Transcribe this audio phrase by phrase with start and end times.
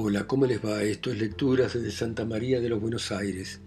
[0.00, 0.80] Hola, ¿cómo les va?
[0.84, 3.60] Esto es Lecturas de Santa María de los Buenos Aires.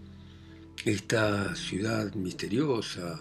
[0.86, 3.20] Esta ciudad misteriosa,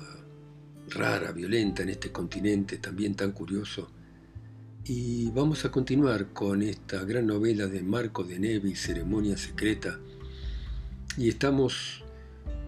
[0.91, 3.91] rara, violenta en este continente también tan curioso.
[4.85, 9.99] Y vamos a continuar con esta gran novela de Marco de Nevi, Ceremonia Secreta.
[11.17, 12.05] Y estamos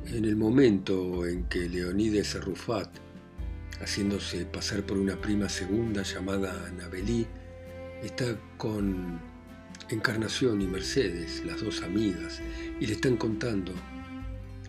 [0.06, 2.90] en el momento en que Leonides Arrufat,
[3.80, 7.28] haciéndose pasar por una prima segunda llamada Anabelí,
[8.02, 9.31] está con
[9.88, 12.40] Encarnación y Mercedes, las dos amigas,
[12.80, 13.72] y le están contando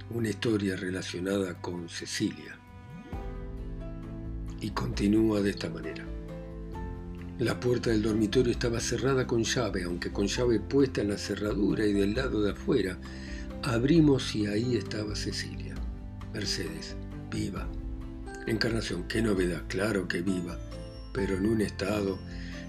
[0.09, 2.57] una historia relacionada con Cecilia.
[4.59, 6.05] Y continúa de esta manera.
[7.39, 11.85] La puerta del dormitorio estaba cerrada con llave, aunque con llave puesta en la cerradura
[11.85, 12.97] y del lado de afuera.
[13.63, 15.73] Abrimos y ahí estaba Cecilia.
[16.33, 16.95] Mercedes,
[17.31, 17.67] viva.
[18.45, 20.59] Encarnación, qué novedad, claro que viva,
[21.13, 22.19] pero en un estado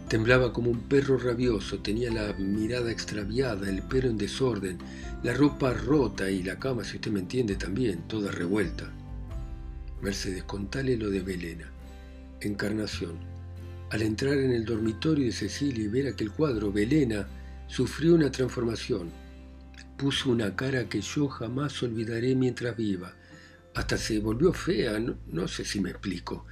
[0.09, 4.79] Temblaba como un perro rabioso, tenía la mirada extraviada, el pelo en desorden,
[5.23, 8.93] la ropa rota y la cama, si usted me entiende también, toda revuelta.
[10.03, 11.71] Mercedes, contale lo de Belena.
[12.43, 13.17] Encarnación.
[13.91, 17.27] Al entrar en el dormitorio de Cecilia y ver aquel cuadro, Belena
[17.67, 19.11] sufrió una transformación.
[19.97, 23.15] Puso una cara que yo jamás olvidaré mientras viva.
[23.75, 26.45] Hasta se volvió fea, no, no sé si me explico.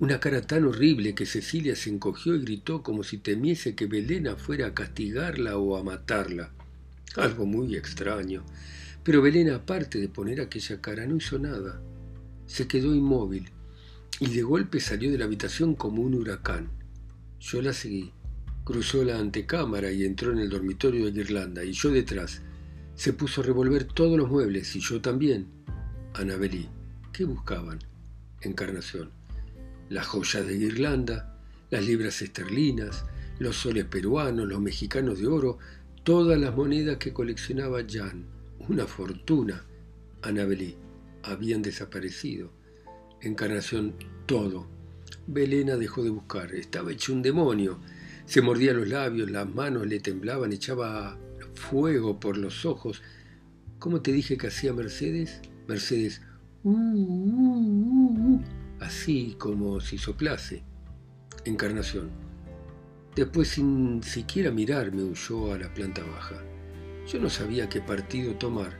[0.00, 4.34] Una cara tan horrible que Cecilia se encogió y gritó como si temiese que Belena
[4.34, 6.54] fuera a castigarla o a matarla.
[7.16, 8.42] Algo muy extraño.
[9.04, 11.82] Pero Belena, aparte de poner aquella cara, no hizo nada.
[12.46, 13.50] Se quedó inmóvil
[14.20, 16.70] y de golpe salió de la habitación como un huracán.
[17.38, 18.14] Yo la seguí.
[18.64, 22.40] Cruzó la antecámara y entró en el dormitorio de Irlanda, y yo detrás.
[22.94, 25.46] Se puso a revolver todos los muebles, y yo también.
[26.14, 26.70] Anabelí.
[27.12, 27.80] ¿Qué buscaban?
[28.40, 29.19] Encarnación
[29.90, 31.36] las joyas de Irlanda,
[31.68, 33.04] las libras esterlinas,
[33.38, 35.58] los soles peruanos, los mexicanos de oro,
[36.04, 38.24] todas las monedas que coleccionaba Jan,
[38.68, 39.64] una fortuna,
[40.22, 40.76] Anabelí,
[41.24, 42.52] habían desaparecido.
[43.20, 43.94] Encarnación,
[44.26, 44.68] todo.
[45.26, 47.80] Belena dejó de buscar, estaba hecho un demonio.
[48.26, 51.18] Se mordía los labios, las manos le temblaban, echaba
[51.54, 53.02] fuego por los ojos.
[53.80, 55.40] ¿Cómo te dije que hacía Mercedes?
[55.66, 56.22] Mercedes,
[56.62, 58.40] uh, uh, uh,
[58.80, 60.62] así como si soplase.
[61.44, 62.10] Encarnación.
[63.14, 66.42] Después, sin siquiera mirarme, huyó a la planta baja.
[67.06, 68.78] Yo no sabía qué partido tomar.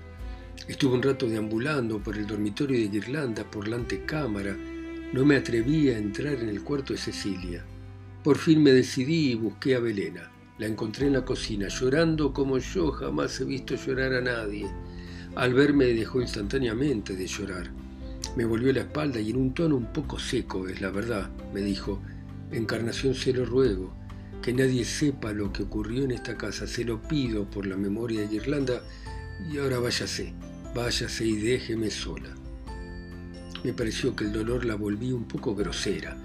[0.69, 4.57] Estuve un rato deambulando por el dormitorio de Irlanda, por la antecámara.
[5.13, 7.65] No me atreví a entrar en el cuarto de Cecilia.
[8.23, 10.31] Por fin me decidí y busqué a Belena.
[10.59, 14.71] La encontré en la cocina, llorando como yo jamás he visto llorar a nadie.
[15.35, 17.71] Al verme dejó instantáneamente de llorar.
[18.37, 21.61] Me volvió la espalda y en un tono un poco seco, es la verdad, me
[21.61, 22.01] dijo,
[22.53, 23.93] Encarnación se lo ruego,
[24.43, 28.27] que nadie sepa lo que ocurrió en esta casa, se lo pido por la memoria
[28.27, 28.83] de Irlanda
[29.51, 30.33] y ahora váyase,
[30.75, 32.35] váyase y déjeme sola.
[33.63, 36.17] Me pareció que el dolor la volvía un poco grosera,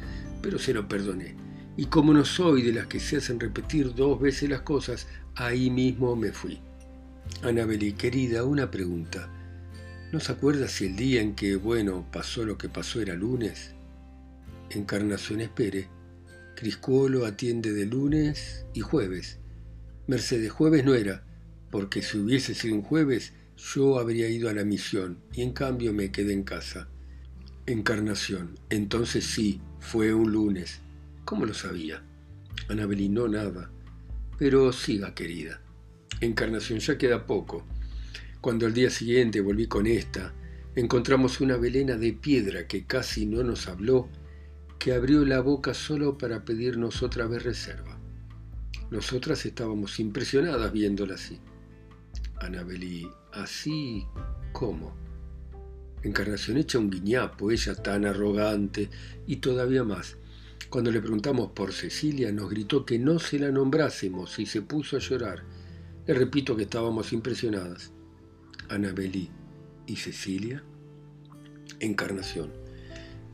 [0.42, 1.36] pero se lo perdoné.
[1.76, 5.70] Y como no soy de las que se hacen repetir dos veces las cosas, ahí
[5.70, 6.60] mismo me fui.
[7.44, 9.30] Anabeli, querida, una pregunta.
[10.16, 13.76] ¿No se acuerda si el día en que, bueno, pasó lo que pasó era lunes?
[14.70, 15.90] Encarnación espere.
[16.56, 19.40] Criscuolo atiende de lunes y jueves.
[20.08, 21.26] Mercedes jueves no era,
[21.70, 25.92] porque si hubiese sido un jueves, yo habría ido a la misión y en cambio
[25.92, 26.88] me quedé en casa.
[27.66, 28.58] Encarnación.
[28.70, 30.80] Entonces sí, fue un lunes.
[31.26, 32.02] ¿Cómo lo sabía?
[32.70, 33.70] Anabelín, no nada.
[34.40, 35.59] Pero siga, querida.
[36.22, 37.66] Encarnación, ya queda poco.
[38.46, 40.32] Cuando al día siguiente volví con esta,
[40.76, 44.08] encontramos una velena de piedra que casi no nos habló,
[44.78, 48.00] que abrió la boca solo para pedirnos otra vez reserva.
[48.92, 51.40] Nosotras estábamos impresionadas viéndola así.
[52.40, 54.06] Anabelí, así
[54.52, 54.96] ¿cómo?
[56.04, 58.92] Encarnación hecha un guiñapo, ella tan arrogante
[59.26, 60.18] y todavía más.
[60.70, 64.98] Cuando le preguntamos por Cecilia, nos gritó que no se la nombrásemos y se puso
[64.98, 65.44] a llorar.
[66.06, 67.95] Le repito que estábamos impresionadas.
[68.70, 69.29] Anabelí
[69.88, 70.64] y Cecilia?
[71.79, 72.52] Encarnación.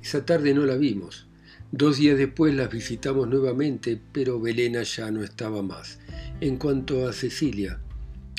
[0.02, 1.28] Esa tarde no la vimos.
[1.72, 6.00] Dos días después las visitamos nuevamente, pero Belena ya no estaba más.
[6.42, 7.80] En cuanto a Cecilia,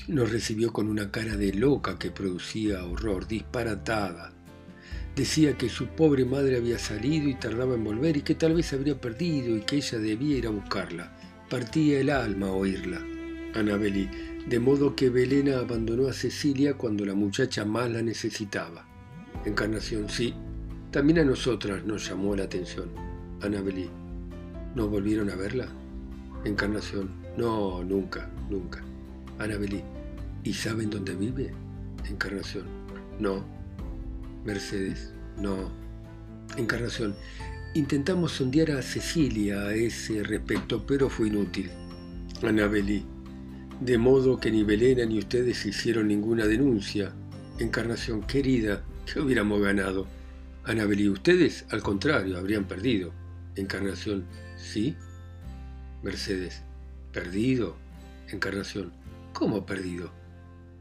[0.08, 4.32] nos recibió con una cara de loca que producía horror, disparatada.
[5.16, 8.72] Decía que su pobre madre había salido y tardaba en volver y que tal vez
[8.72, 11.16] habría perdido y que ella debía ir a buscarla.
[11.48, 13.00] Partía el alma oírla.
[13.54, 14.08] Anabelí,
[14.46, 18.84] de modo que Belena abandonó a Cecilia cuando la muchacha más la necesitaba.
[19.44, 20.34] Encarnación, sí,
[20.90, 22.90] también a nosotras nos llamó la atención.
[23.40, 23.88] Anabelí,
[24.74, 25.68] ¿no volvieron a verla?
[26.44, 28.82] Encarnación, no, nunca, nunca.
[29.38, 29.82] Anabelí,
[30.44, 31.52] ¿y saben dónde vive?
[32.08, 32.64] Encarnación,
[33.20, 33.44] no.
[34.44, 35.70] Mercedes, no.
[36.56, 37.14] Encarnación,
[37.74, 41.70] intentamos sondear a Cecilia a ese respecto, pero fue inútil.
[42.42, 43.04] Anabelí,
[43.84, 47.12] de modo que ni Belena ni ustedes hicieron ninguna denuncia.
[47.58, 50.06] Encarnación, querida, ¿qué hubiéramos ganado?
[50.62, 53.12] Anabelí, ustedes, al contrario, habrían perdido.
[53.56, 54.24] Encarnación,
[54.56, 54.94] ¿sí?
[56.04, 56.62] Mercedes,
[57.12, 57.76] ¿perdido?
[58.28, 58.92] Encarnación,
[59.32, 60.12] ¿cómo perdido?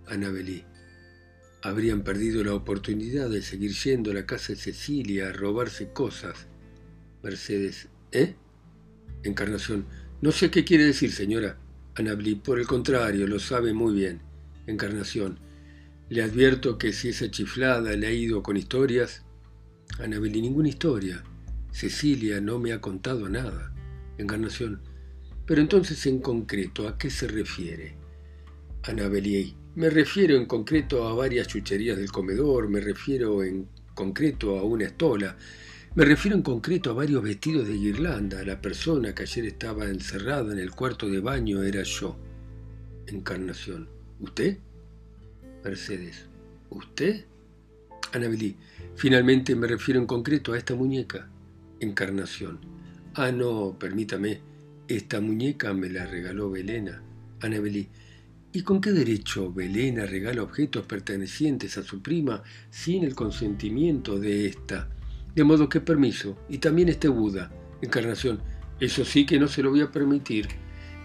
[0.08, 0.64] Anabelí,
[1.64, 6.46] habrían perdido la oportunidad de seguir yendo a la casa de Cecilia a robarse cosas.
[7.24, 8.36] Mercedes, ¿eh?
[9.24, 9.88] Encarnación,
[10.22, 11.58] no sé qué quiere decir, señora.
[11.96, 14.22] Anabelí, por el contrario, lo sabe muy bien.
[14.68, 15.40] Encarnación,
[16.10, 19.24] le advierto que si esa chiflada le ha ido con historias,
[20.00, 21.24] Anabeli, ninguna historia.
[21.72, 23.74] Cecilia no me ha contado nada.
[24.18, 24.82] Encarnación.
[25.46, 27.96] Pero entonces en concreto, ¿a qué se refiere?
[28.84, 34.64] Anabeli, me refiero en concreto a varias chucherías del comedor, me refiero en concreto a
[34.64, 35.38] una estola,
[35.94, 38.44] me refiero en concreto a varios vestidos de guirlanda.
[38.46, 42.18] La persona que ayer estaba encerrada en el cuarto de baño era yo.
[43.08, 43.90] Encarnación.
[44.22, 44.58] ¿Usted?
[45.64, 46.28] Mercedes.
[46.70, 47.26] ¿Usted?
[48.14, 48.56] Anabelí.
[48.96, 51.28] Finalmente me refiero en concreto a esta muñeca.
[51.82, 52.60] Encarnación.
[53.16, 54.40] Ah, no, permítame.
[54.88, 57.04] Esta muñeca me la regaló Belena.
[57.42, 57.90] Anabelí.
[58.54, 64.48] ¿Y con qué derecho Belena regala objetos pertenecientes a su prima sin el consentimiento de
[64.48, 64.90] ésta?
[65.36, 66.38] De modo que permiso.
[66.50, 67.52] Y también este Buda.
[67.82, 68.42] Encarnación.
[68.80, 70.48] Eso sí que no se lo voy a permitir.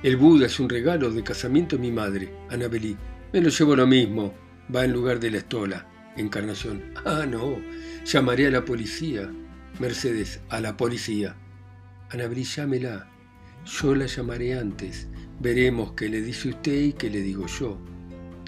[0.02, 2.32] El Buda es un regalo de casamiento de mi madre.
[2.50, 2.96] Anabelí.
[3.32, 4.34] Me lo llevo lo mismo.
[4.74, 5.86] Va en lugar de la estola.
[6.16, 6.82] Encarnación.
[7.04, 7.58] Ah, no.
[8.04, 9.30] Llamaré a la policía.
[9.78, 10.40] Mercedes.
[10.48, 11.36] A la policía.
[12.10, 13.08] Anabrí, llámela.
[13.64, 15.08] Yo la llamaré antes.
[15.40, 17.78] Veremos qué le dice usted y qué le digo yo.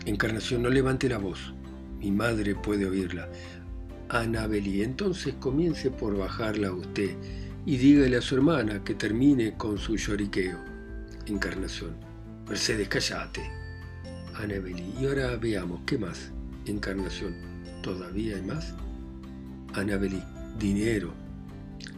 [0.06, 1.54] Encarnación, no levante la voz.
[1.98, 3.28] Mi madre puede oírla.
[4.10, 7.14] Anabelí, entonces comience por bajarla a usted
[7.66, 10.58] y dígale a su hermana que termine con su lloriqueo.
[11.26, 11.94] Encarnación.
[12.48, 13.42] Mercedes, cállate.
[14.34, 16.30] Anabelí, y ahora veamos, ¿qué más?
[16.64, 17.34] Encarnación.
[17.82, 18.74] ¿Todavía hay más?
[19.74, 20.22] Anabelí,
[20.58, 21.12] dinero.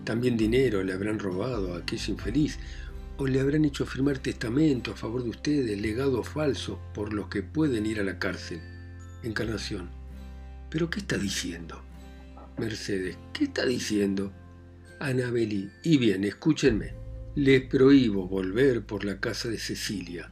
[0.02, 2.58] También dinero le habrán robado a aquella infeliz
[3.18, 7.44] o le habrán hecho firmar testamento a favor de ustedes, legado falso por los que
[7.44, 8.60] pueden ir a la cárcel.
[9.22, 9.90] Encarnación.
[10.70, 11.84] ¿Pero qué está diciendo?
[12.60, 13.16] Mercedes.
[13.32, 14.32] ¿Qué está diciendo?
[15.00, 15.70] Anabelí.
[15.82, 16.94] Y bien, escúchenme.
[17.34, 20.30] Les prohíbo volver por la casa de Cecilia.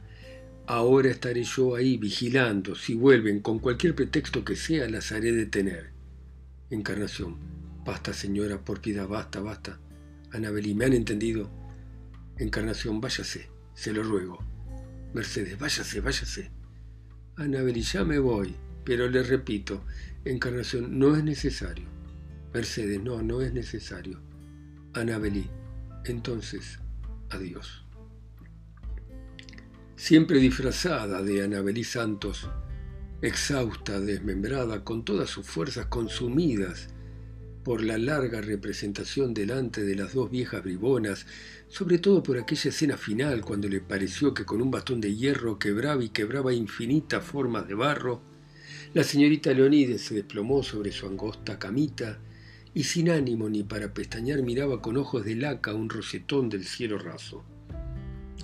[0.67, 2.75] Ahora estaré yo ahí vigilando.
[2.75, 5.89] Si vuelven con cualquier pretexto que sea, las haré detener.
[6.69, 7.37] Encarnación.
[7.83, 9.79] Basta, señora, por piedad, basta, basta.
[10.31, 11.49] Anabelí, ¿me han entendido?
[12.37, 14.37] Encarnación, váyase, se lo ruego.
[15.13, 16.51] Mercedes, váyase, váyase.
[17.35, 18.55] Anabelí, ya me voy,
[18.85, 19.83] pero le repito,
[20.25, 21.98] Encarnación, no es necesario.
[22.53, 24.21] Mercedes, no, no es necesario.
[24.93, 25.49] Anabelí,
[26.05, 26.79] entonces,
[27.29, 27.85] adiós
[29.99, 32.49] siempre disfrazada de Anabelí Santos,
[33.21, 36.87] exhausta, desmembrada, con todas sus fuerzas consumidas
[37.65, 41.25] por la larga representación delante de las dos viejas bribonas,
[41.67, 45.59] sobre todo por aquella escena final cuando le pareció que con un bastón de hierro
[45.59, 48.21] quebraba y quebraba infinitas formas de barro,
[48.93, 52.19] la señorita Leonides se desplomó sobre su angosta camita
[52.79, 56.97] y sin ánimo ni para pestañear miraba con ojos de laca un rosetón del cielo
[56.97, 57.43] raso.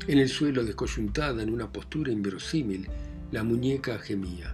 [0.10, 2.86] En el suelo, descoyuntada en una postura inverosímil,
[3.32, 4.54] la muñeca gemía.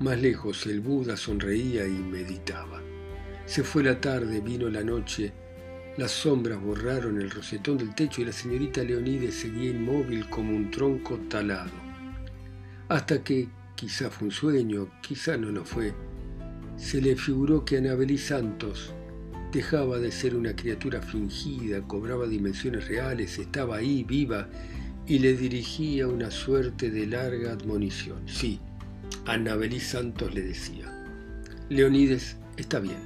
[0.00, 2.82] Más lejos, el Buda sonreía y meditaba.
[3.46, 5.32] Se fue la tarde, vino la noche,
[5.96, 10.70] las sombras borraron el rosetón del techo y la señorita Leonide seguía inmóvil como un
[10.70, 11.72] tronco talado.
[12.90, 15.94] Hasta que, quizá fue un sueño, quizá no lo fue,
[16.76, 18.92] se le figuró que Anabelí Santos
[19.56, 24.48] dejaba de ser una criatura fingida, cobraba dimensiones reales, estaba ahí, viva,
[25.06, 28.18] y le dirigía una suerte de larga admonición.
[28.26, 28.60] Sí,
[29.24, 30.92] Annabelí Santos le decía,
[31.70, 32.98] Leonides, está bien,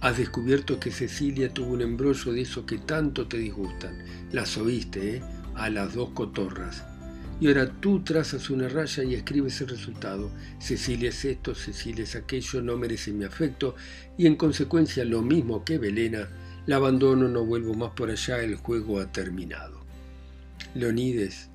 [0.00, 3.98] has descubierto que Cecilia tuvo un embrollo de eso que tanto te disgustan.
[4.30, 5.22] Las oíste, ¿eh?
[5.56, 6.84] A las dos cotorras.
[7.42, 10.30] Y ahora tú trazas una raya y escribes el resultado.
[10.60, 13.74] Cecilia es esto, Cecilia es aquello, no merece mi afecto,
[14.16, 16.28] y en consecuencia lo mismo que Belena,
[16.66, 19.84] la abandono, no vuelvo más por allá, el juego ha terminado.
[20.76, 21.50] Leonides,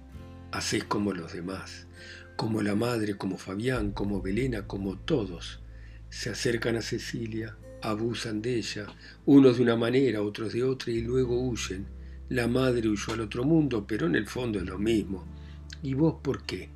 [0.51, 1.87] haces como los demás,
[2.35, 5.61] como la madre, como Fabián, como Belena, como todos.
[6.09, 8.87] Se acercan a Cecilia, abusan de ella,
[9.25, 11.85] unos de una manera, otros de otra, y luego huyen.
[12.27, 15.36] La madre huyó al otro mundo, pero en el fondo es lo mismo.
[15.83, 16.69] ¿Y vos por qué?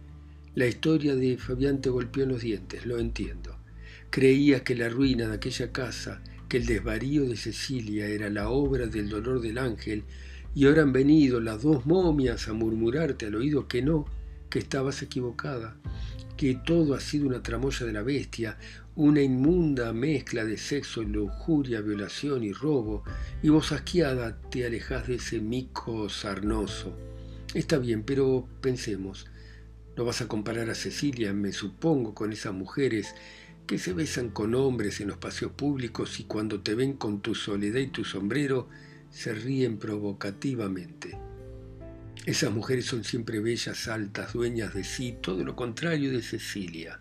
[0.53, 3.55] La historia de Fabián te golpeó en los dientes, lo entiendo.
[4.09, 8.85] Creías que la ruina de aquella casa, que el desvarío de Cecilia era la obra
[8.85, 10.03] del dolor del ángel,
[10.53, 14.05] y ahora han venido las dos momias a murmurarte al oído que no,
[14.49, 15.77] que estabas equivocada,
[16.37, 18.57] que todo ha sido una tramoya de la bestia,
[18.95, 23.03] una inmunda mezcla de sexo, lujuria, violación y robo,
[23.41, 27.10] y vos asqueada te alejás de ese mico sarnoso.
[27.53, 29.27] Está bien, pero pensemos,
[29.97, 33.13] no vas a comparar a Cecilia, me supongo, con esas mujeres
[33.67, 37.35] que se besan con hombres en los paseos públicos y cuando te ven con tu
[37.35, 38.69] soledad y tu sombrero,
[39.09, 41.17] se ríen provocativamente.
[42.25, 46.99] Esas mujeres son siempre bellas, altas, dueñas de sí, todo lo contrario de Cecilia.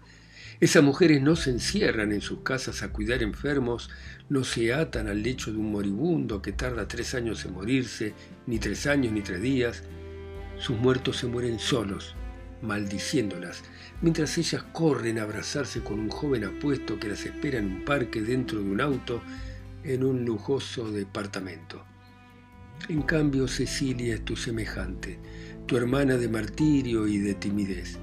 [0.61, 3.89] Esas mujeres no se encierran en sus casas a cuidar enfermos,
[4.29, 8.15] no se atan al lecho de un moribundo que tarda tres años en morirse,
[8.47, 9.85] ni tres años ni tres días.
[10.61, 12.15] Sus muertos se mueren solos,
[12.61, 13.63] maldiciéndolas,
[14.03, 18.21] mientras ellas corren a abrazarse con un joven apuesto que las espera en un parque
[18.21, 19.23] dentro de un auto
[19.85, 21.83] en un lujoso departamento.
[22.91, 25.19] En cambio, Cecilia es tu semejante,
[25.67, 27.99] tu hermana de martirio y de timidez.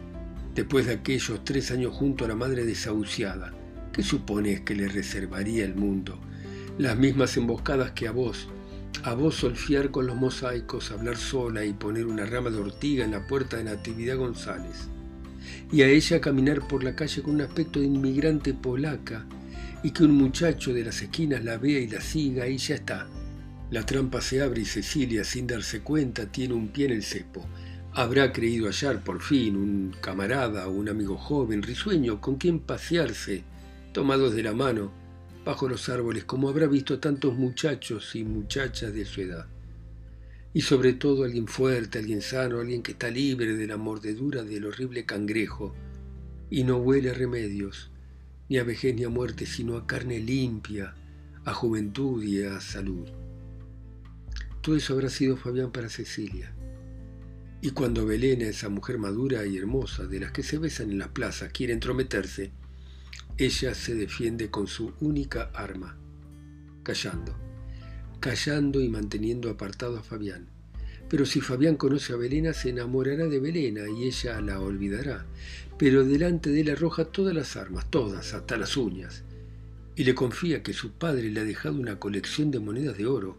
[0.56, 3.54] Después de aquellos tres años junto a la madre desahuciada,
[3.94, 6.20] ¿qué supones que le reservaría el mundo?
[6.80, 8.50] Las mismas emboscadas que a vos,
[9.04, 13.12] a vos solfiar con los mosaicos, hablar sola y poner una rama de ortiga en
[13.12, 14.88] la puerta de Natividad González.
[15.72, 19.26] Y a ella caminar por la calle con un aspecto de inmigrante polaca
[19.84, 23.08] y que un muchacho de las esquinas la vea y la siga y ya está,
[23.70, 27.46] la trampa se abre y Cecilia, sin darse cuenta, tiene un pie en el cepo.
[27.94, 33.44] Habrá creído hallar por fin un camarada o un amigo joven, risueño, con quien pasearse,
[33.92, 34.94] tomados de la mano,
[35.48, 39.48] bajo los árboles, como habrá visto tantos muchachos y muchachas de su edad.
[40.54, 44.66] Y sobre todo alguien fuerte, alguien sano, alguien que está libre de la mordedura del
[44.66, 45.74] horrible cangrejo,
[46.50, 47.92] y no huele a remedios,
[48.50, 50.96] ni a vejez ni a muerte, sino a carne limpia,
[51.46, 53.08] a juventud y a salud.
[54.60, 56.54] Todo eso habrá sido Fabián para Cecilia.
[57.62, 61.08] Y cuando Belena, esa mujer madura y hermosa, de las que se besan en las
[61.08, 62.52] plazas, quiere entrometerse,
[63.40, 65.96] ella se defiende con su única arma,
[66.82, 67.36] callando,
[68.20, 70.48] callando y manteniendo apartado a Fabián.
[71.08, 75.28] Pero si Fabián conoce a Belena, se enamorará de Belena y ella la olvidará.
[75.78, 79.24] Pero delante de él arroja todas las armas, todas, hasta las uñas,
[79.96, 83.38] y le confía que su padre le ha dejado una colección de monedas de oro,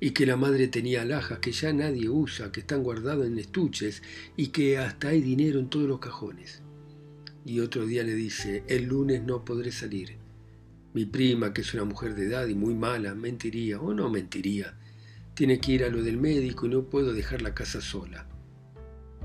[0.00, 4.02] y que la madre tenía alhajas que ya nadie usa, que están guardadas en estuches
[4.34, 6.62] y que hasta hay dinero en todos los cajones.
[7.46, 10.16] Y otro día le dice, el lunes no podré salir.
[10.94, 14.74] Mi prima, que es una mujer de edad y muy mala, mentiría o no mentiría.
[15.34, 18.26] Tiene que ir a lo del médico y no puedo dejar la casa sola.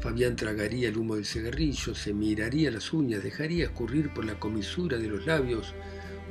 [0.02, 5.00] Fabián tragaría el humo del cigarrillo, se miraría las uñas, dejaría escurrir por la comisura
[5.00, 5.74] de los labios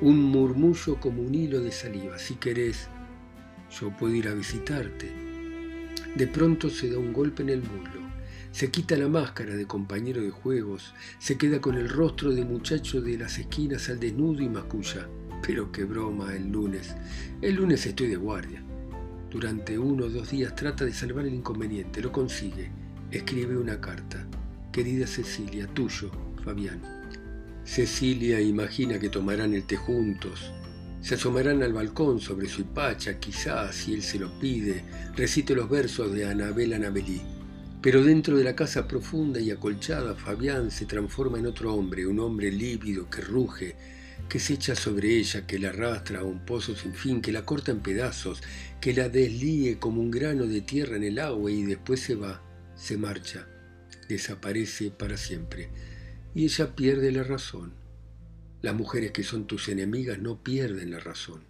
[0.01, 2.21] un murmullo como un hilo de saliva.
[2.21, 2.89] Si querés,
[3.81, 5.11] yo puedo ir a visitarte.
[6.15, 8.01] De pronto se da un golpe en el muslo,
[8.53, 13.01] se quita la máscara de compañero de juegos, se queda con el rostro de muchacho
[13.01, 15.09] de las esquinas al desnudo y masculla.
[15.47, 16.95] Pero qué broma el lunes.
[17.41, 18.63] El lunes estoy de guardia.
[19.31, 22.71] Durante uno o dos días trata de salvar el inconveniente, lo consigue.
[23.11, 24.27] Escribe una carta.
[24.73, 26.11] Querida Cecilia, tuyo,
[26.45, 26.81] Fabián.
[27.65, 30.53] Cecilia imagina que tomarán el té juntos,
[31.01, 34.85] se asomarán al balcón sobre su hipacha, quizás, si él se lo pide,
[35.17, 37.23] recite los versos de Anabel Anabelí.
[37.83, 42.21] Pero dentro de la casa profunda y acolchada, Fabián se transforma en otro hombre, un
[42.21, 43.75] hombre lívido que ruge,
[44.29, 47.47] que se echa sobre ella, que la arrastra a un pozo sin fin, que la
[47.47, 48.43] corta en pedazos,
[48.83, 52.43] que la deslíe como un grano de tierra en el agua y después se va,
[52.77, 53.49] se marcha,
[54.09, 55.71] desaparece para siempre.
[56.35, 57.73] Y ella pierde la razón.
[58.61, 61.45] Las mujeres que son tus enemigas no pierden la razón.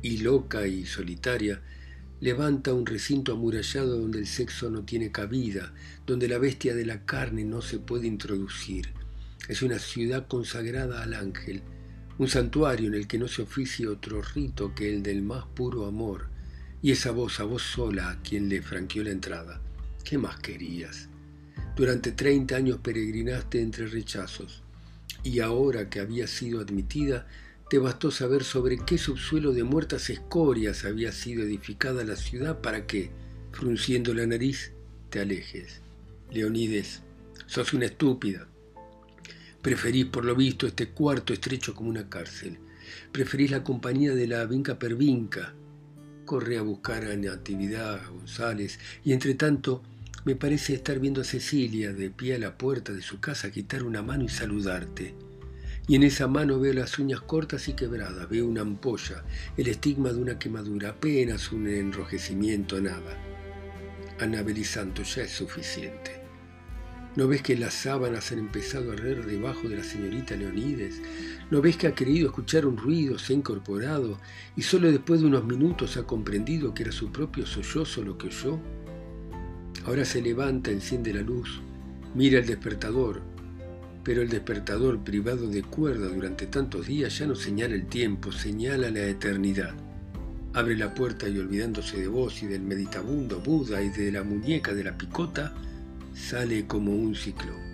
[0.00, 1.60] Y loca y solitaria,
[2.20, 5.72] levanta un recinto amurallado donde el sexo no tiene cabida,
[6.06, 8.92] donde la bestia de la carne no se puede introducir.
[9.48, 11.62] Es una ciudad consagrada al ángel,
[12.18, 15.86] un santuario en el que no se oficia otro rito que el del más puro
[15.86, 16.28] amor,
[16.82, 19.60] y esa voz a vos sola a quien le franqueó la entrada.
[20.04, 21.08] ¿Qué más querías?
[21.76, 24.62] Durante treinta años peregrinaste entre rechazos
[25.22, 27.26] y ahora que había sido admitida,
[27.70, 32.84] te bastó saber sobre qué subsuelo de muertas escorias había sido edificada la ciudad para
[32.84, 33.12] que,
[33.52, 34.72] frunciendo la nariz,
[35.08, 35.80] te alejes.
[36.32, 37.02] Leonides,
[37.46, 38.48] sos una estúpida.
[39.62, 42.58] Preferís, por lo visto, este cuarto estrecho como una cárcel.
[43.12, 45.54] Preferís la compañía de la vinca per vinca.
[46.24, 49.82] Corre a buscar a Natividad, González, y entre tanto,
[50.24, 53.84] Me parece estar viendo a Cecilia de pie a la puerta de su casa quitar
[53.84, 55.29] una mano y saludarte.
[55.88, 59.24] Y en esa mano veo las uñas cortas y quebradas, veo una ampolla,
[59.56, 63.16] el estigma de una quemadura, apenas un enrojecimiento, nada.
[64.20, 66.20] Anabel y Santos, ya es suficiente.
[67.16, 71.02] ¿No ves que las sábanas han empezado a reír debajo de la señorita Leonides?
[71.50, 74.20] ¿No ves que ha querido escuchar un ruido, se ha incorporado
[74.56, 78.28] y solo después de unos minutos ha comprendido que era su propio sollozo lo que
[78.28, 78.60] oyó?
[79.86, 81.60] Ahora se levanta, enciende la luz,
[82.14, 83.22] mira el despertador,
[84.02, 88.90] pero el despertador privado de cuerda durante tantos días ya no señala el tiempo, señala
[88.90, 89.74] la eternidad.
[90.52, 94.74] Abre la puerta y olvidándose de vos y del meditabundo Buda y de la muñeca
[94.74, 95.54] de la picota,
[96.14, 97.70] sale como un ciclón.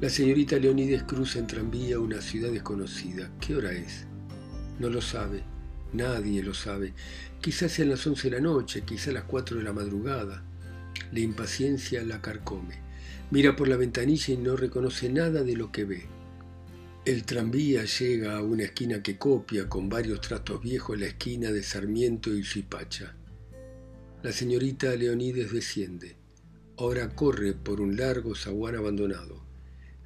[0.00, 3.30] La señorita Leonides cruza en tranvía una ciudad desconocida.
[3.40, 4.06] ¿Qué hora es?
[4.78, 5.44] No lo sabe.
[5.92, 6.94] Nadie lo sabe.
[7.40, 10.42] Quizás sean las once de la noche, quizás las cuatro de la madrugada.
[11.12, 12.80] La impaciencia la carcome.
[13.32, 16.02] Mira por la ventanilla y no reconoce nada de lo que ve.
[17.06, 21.62] El tranvía llega a una esquina que copia con varios trastos viejos la esquina de
[21.62, 23.16] Sarmiento y Zipacha.
[24.22, 26.14] La señorita Leonides desciende.
[26.76, 29.42] Ahora corre por un largo zaguán abandonado.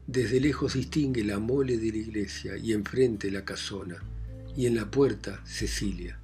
[0.06, 4.04] Desde lejos distingue la mole de la iglesia y enfrente la casona
[4.56, 6.20] y en la puerta Cecilia.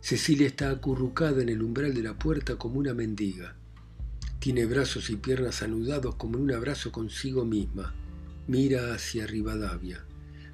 [0.00, 3.58] Cecilia está acurrucada en el umbral de la puerta como una mendiga.
[4.44, 7.94] Tiene brazos y piernas anudados como en un abrazo consigo misma.
[8.46, 10.04] Mira hacia Rivadavia.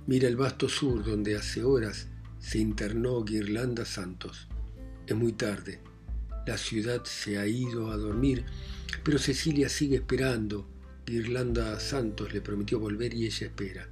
[0.07, 2.07] Mira el vasto sur donde hace horas
[2.39, 4.47] se internó Guirlanda Santos.
[5.09, 5.81] Es muy tarde.
[6.47, 8.45] La ciudad se ha ido a dormir,
[9.03, 10.69] pero Cecilia sigue esperando.
[11.05, 13.89] Guirlanda Santos le prometió volver y ella espera.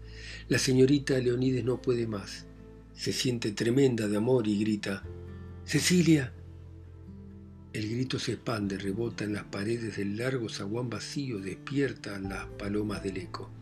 [0.49, 2.47] La señorita Leonides no puede más.
[2.95, 5.03] Se siente tremenda de amor y grita,
[5.65, 6.33] Cecilia.
[7.79, 13.05] El grito se expande, rebota en las paredes del largo zaguán vacío, despierta las palomas
[13.05, 13.53] del eco.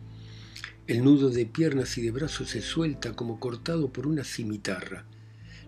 [0.87, 5.05] El nudo de piernas y de brazos se suelta como cortado por una cimitarra.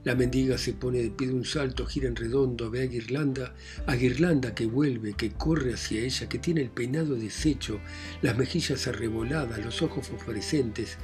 [0.03, 3.53] La mendiga se pone de pie de un salto, gira en redondo, ve a Guirlanda,
[3.85, 7.79] a Guirlanda que vuelve, que corre hacia ella, que tiene el peinado deshecho,
[8.23, 10.97] las mejillas arreboladas, los ojos fosforescentes,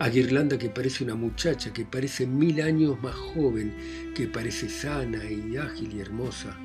[0.00, 5.30] a Guirlanda que parece una muchacha, que parece mil años más joven, que parece sana
[5.30, 6.58] y ágil y hermosa.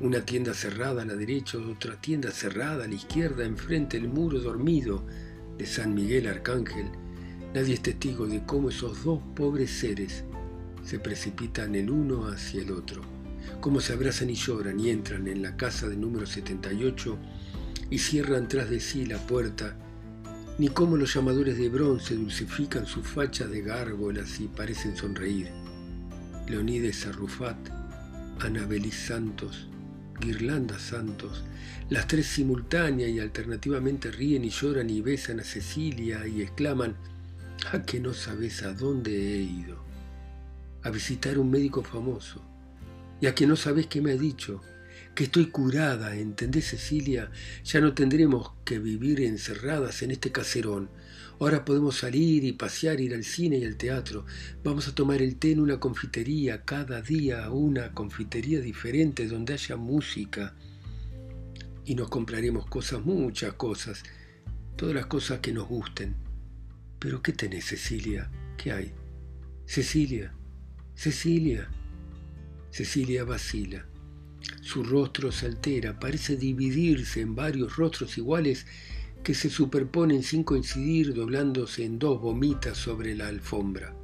[0.00, 4.38] Una tienda cerrada a la derecha, otra tienda cerrada a la izquierda, enfrente el muro
[4.38, 5.04] dormido
[5.56, 6.86] de San Miguel Arcángel.
[7.52, 10.22] Nadie es testigo de cómo esos dos pobres seres
[10.84, 13.02] se precipitan el uno hacia el otro,
[13.60, 17.18] cómo se abrazan y lloran y entran en la casa de número 78
[17.90, 19.76] y cierran tras de sí la puerta
[20.58, 25.48] ni cómo los llamadores de bronce dulcifican sus fachas de gárgolas y parecen sonreír.
[26.48, 27.56] Leonides Arrufat,
[28.40, 29.67] Anabelis Santos,
[30.20, 31.44] Guirlanda Santos,
[31.90, 36.96] las tres simultáneas y alternativamente ríen y lloran y besan a Cecilia y exclaman,
[37.70, 39.78] ¿a ah, que no sabes a dónde he ido?
[40.82, 42.42] A visitar un médico famoso.
[43.20, 44.60] Y a que no sabes qué me ha dicho,
[45.18, 47.32] que estoy curada, ¿entendés Cecilia?
[47.64, 50.90] Ya no tendremos que vivir encerradas en este caserón.
[51.40, 54.26] Ahora podemos salir y pasear, ir al cine y al teatro.
[54.62, 59.74] Vamos a tomar el té en una confitería, cada día una confitería diferente donde haya
[59.74, 60.54] música.
[61.84, 64.04] Y nos compraremos cosas, muchas cosas,
[64.76, 66.14] todas las cosas que nos gusten.
[67.00, 68.30] Pero ¿qué tenés, Cecilia?
[68.56, 68.92] ¿Qué hay?
[69.66, 70.32] Cecilia,
[70.94, 71.68] Cecilia.
[72.70, 73.87] Cecilia vacila.
[74.60, 78.66] Su rostro se altera, parece dividirse en varios rostros iguales
[79.22, 83.94] que se superponen sin coincidir, doblándose en dos vomitas sobre la alfombra.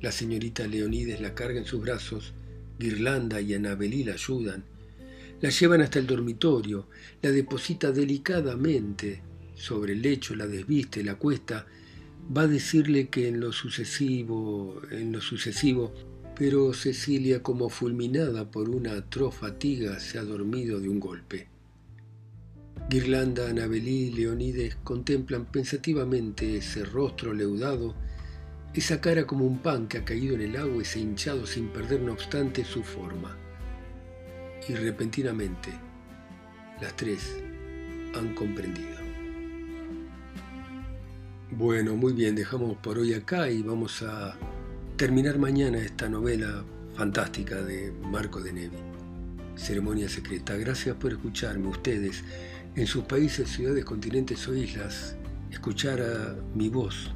[0.00, 2.34] La señorita Leonides la carga en sus brazos,
[2.78, 4.64] Guirlanda y Anabelí la ayudan.
[5.40, 6.88] La llevan hasta el dormitorio,
[7.22, 9.22] la deposita delicadamente
[9.54, 11.66] sobre el lecho, la desviste, la cuesta,
[12.36, 15.92] va a decirle que en lo sucesivo, en lo sucesivo,
[16.38, 21.48] pero Cecilia, como fulminada por una atroz fatiga, se ha dormido de un golpe.
[22.88, 27.96] Guirlanda, Anabelí y Leonides contemplan pensativamente ese rostro leudado,
[28.72, 31.44] esa cara como un pan que ha caído en el agua y se ha hinchado
[31.44, 33.36] sin perder no obstante su forma.
[34.68, 35.70] Y repentinamente,
[36.80, 37.36] las tres
[38.14, 38.96] han comprendido.
[41.50, 44.38] Bueno, muy bien, dejamos por hoy acá y vamos a
[44.98, 46.64] terminar mañana esta novela
[46.96, 48.78] fantástica de Marco de Nevi,
[49.54, 50.56] Ceremonia Secreta.
[50.56, 52.24] Gracias por escucharme, ustedes,
[52.74, 55.14] en sus países, ciudades, continentes o islas,
[55.52, 57.12] escuchar a mi voz,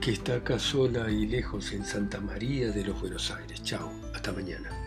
[0.00, 3.62] que está acá sola y lejos en Santa María de los Buenos Aires.
[3.62, 4.81] Chao, hasta mañana.